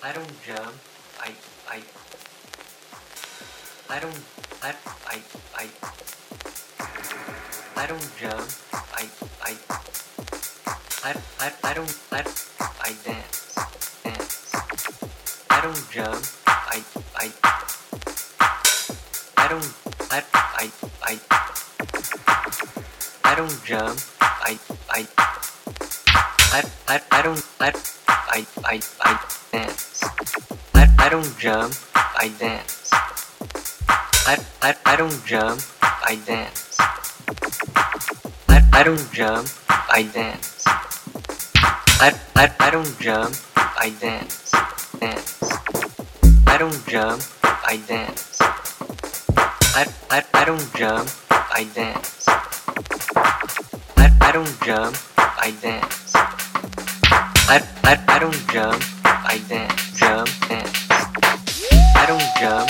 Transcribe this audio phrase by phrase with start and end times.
[0.00, 0.74] I don't jump.
[1.18, 1.32] I
[1.68, 1.82] I
[3.90, 4.20] I don't
[4.62, 4.74] I
[5.06, 5.18] I
[5.58, 5.68] I
[7.76, 8.48] I don't jump.
[8.72, 9.08] I
[9.42, 9.56] I
[11.02, 12.24] I I, I don't I
[12.80, 13.58] I dance
[14.04, 14.52] dance.
[15.50, 16.24] I don't jump.
[16.46, 16.82] I
[17.16, 17.32] I
[19.36, 19.74] I don't
[20.10, 20.70] I I
[21.02, 21.20] I
[23.24, 23.98] I don't jump.
[24.22, 24.58] I
[24.90, 25.06] I
[26.52, 27.72] I I I don't I
[28.08, 29.27] I I I
[31.38, 32.90] jump, I dance.
[34.26, 36.76] I, I, I don't jump, I dance.
[38.48, 40.64] I, I don't jump, I dance.
[40.66, 44.47] I, I, I don't jump, I dance.
[62.40, 62.67] jam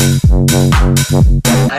[0.00, 1.74] I, I,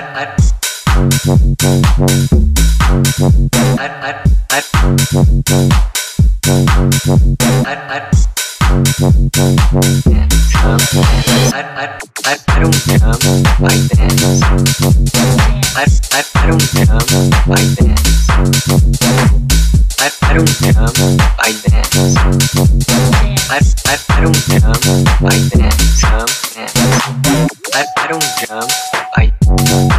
[23.85, 25.69] I don't come like that.
[26.01, 28.71] Come and I, I don't jump.
[29.15, 29.89] I no,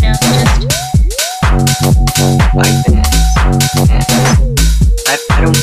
[0.00, 0.22] just
[2.54, 3.08] I dance.
[5.06, 5.58] I, I don't.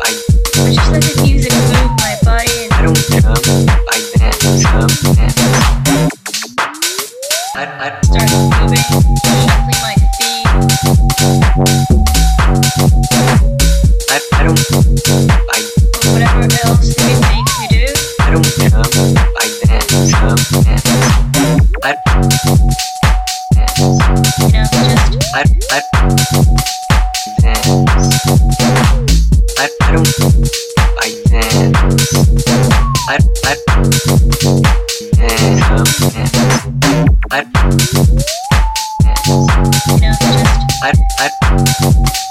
[0.00, 0.12] I,
[0.54, 2.68] I just let the music move my body.
[2.70, 3.46] I don't jump.
[3.88, 4.42] I dance.
[7.54, 8.84] I, I start moving,
[9.22, 10.46] shuffling my feet.
[14.10, 14.81] I, I don't.
[24.32, 25.82] I, I,
[27.40, 27.68] dance.
[29.58, 30.48] I, I don't.
[30.98, 31.76] I dance.
[33.08, 33.92] I, I dance.
[37.30, 37.44] I
[40.00, 40.22] dance.
[40.82, 42.21] I, I.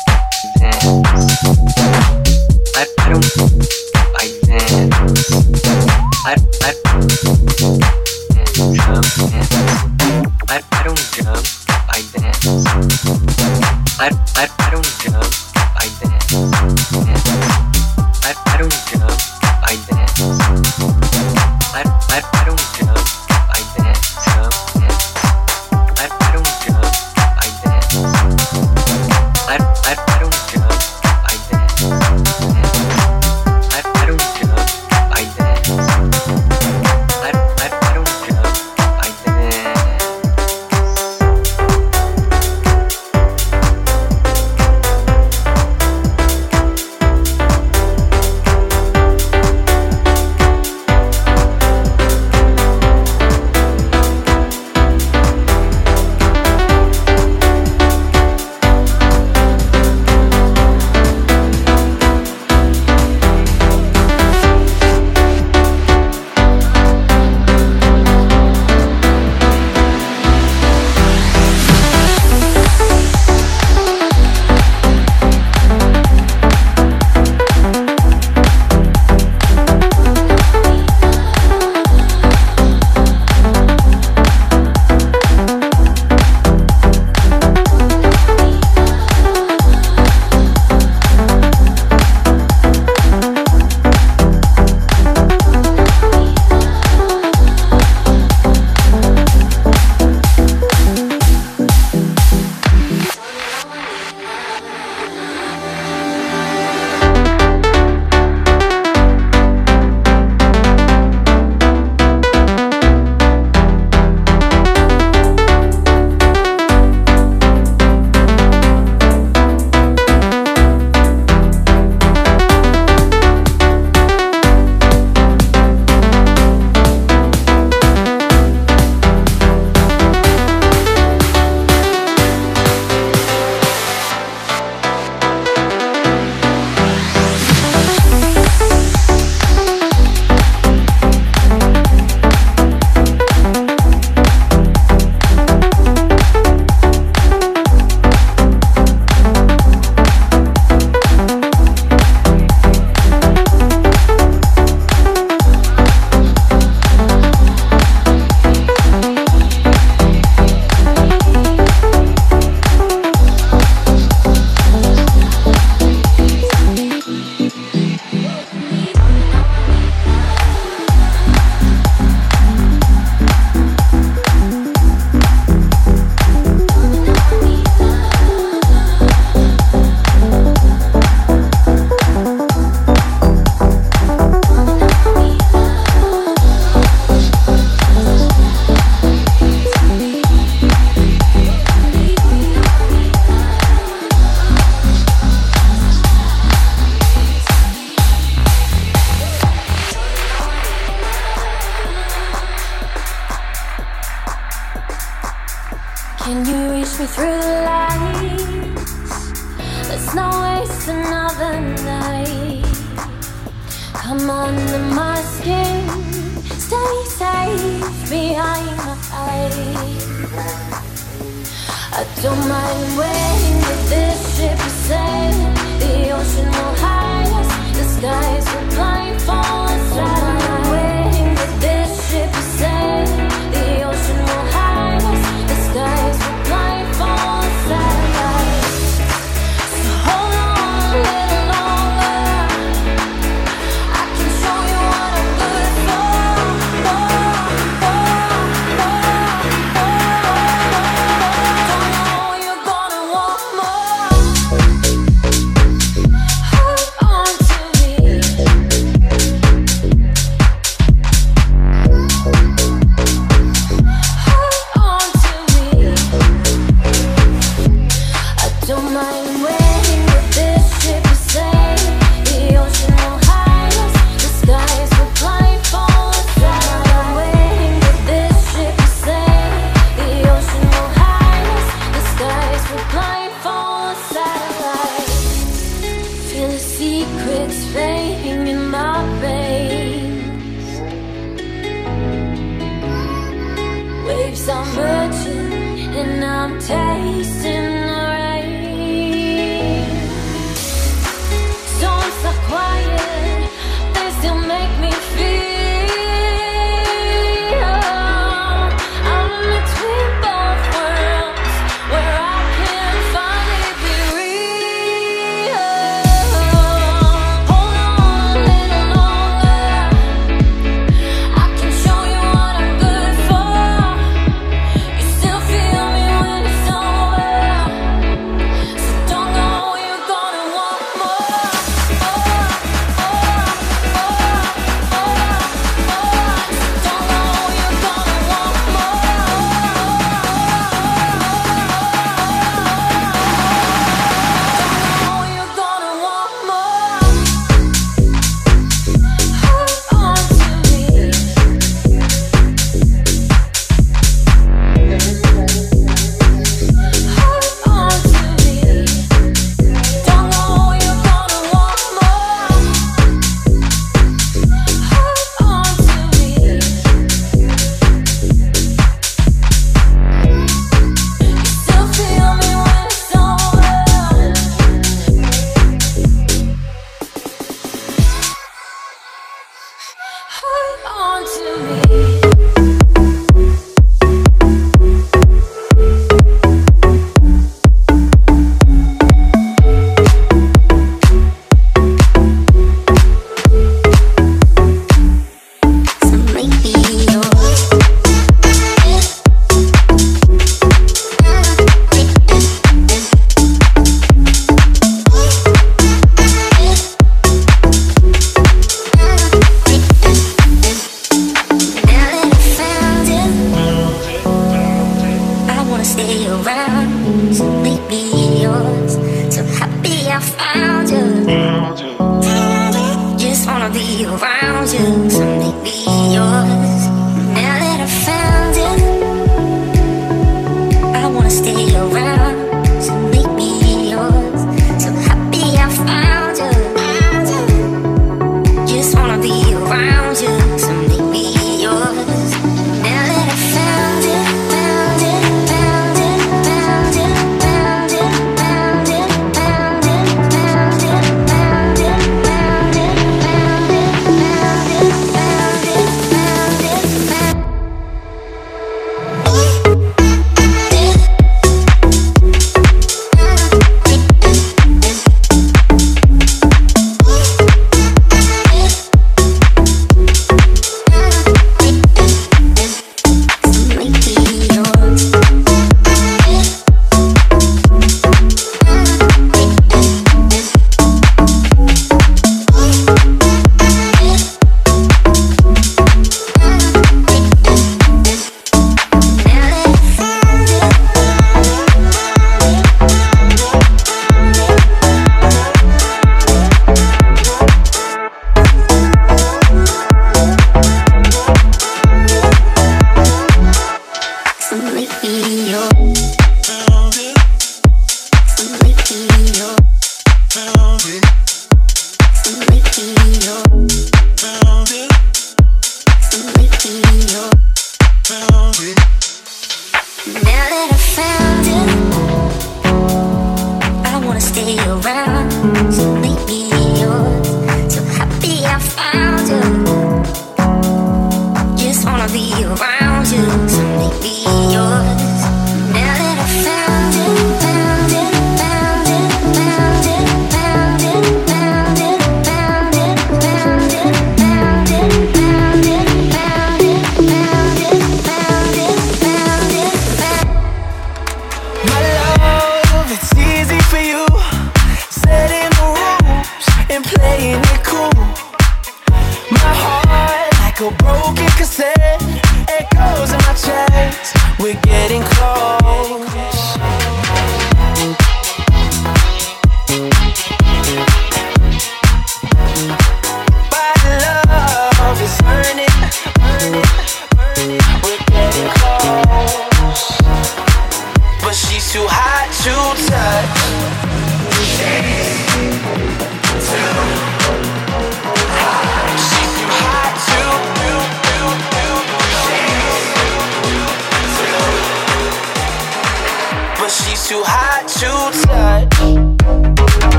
[296.41, 297.70] I'm tasting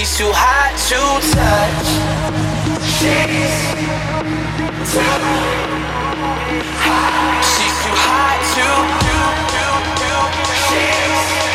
[0.00, 0.96] She's too hot to
[1.36, 1.88] touch.
[2.88, 3.60] She's
[4.94, 5.04] too
[6.80, 7.44] hot.
[7.44, 8.64] She's too hot to.
[10.64, 11.49] She's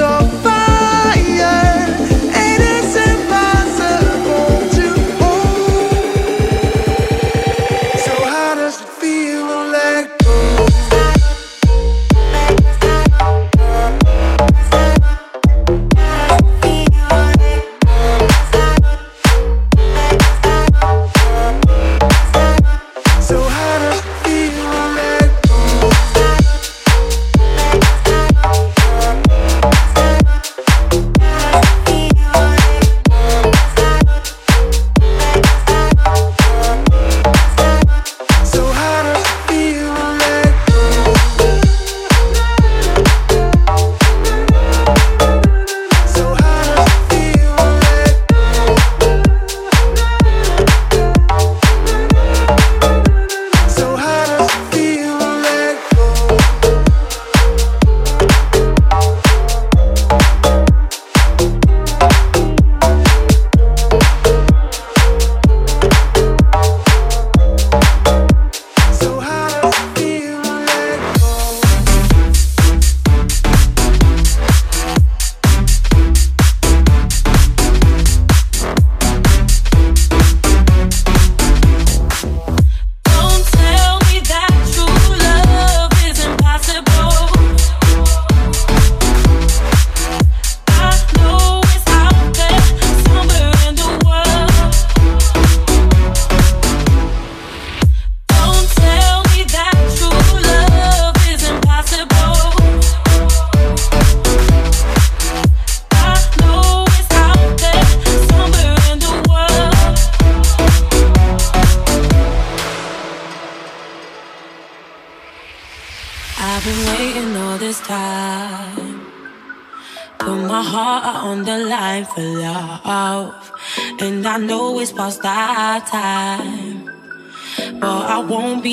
[0.00, 0.08] so
[0.42, 0.59] far.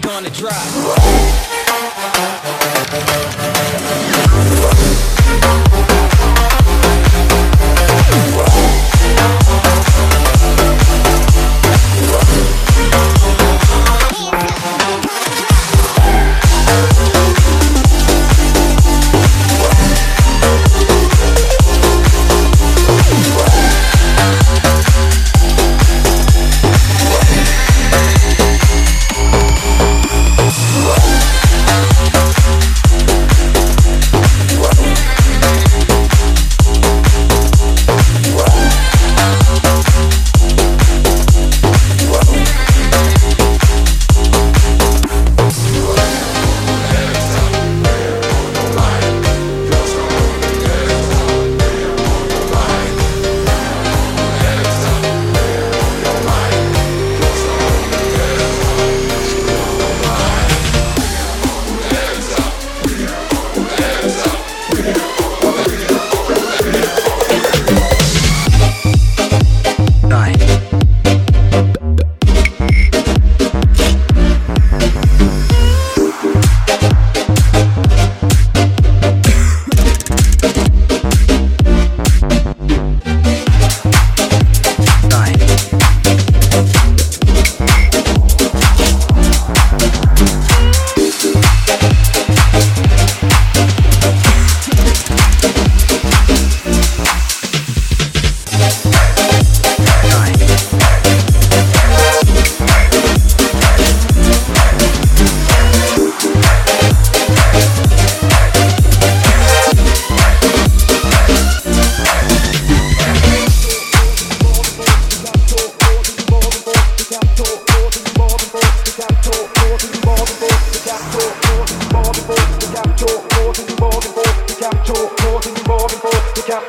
[0.05, 0.33] What?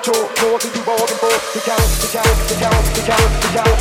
[0.04, 1.38] talk, talk, and you ball and ball.
[1.54, 3.73] The carrot, the carrot, the carrot, the carrot, the carrot.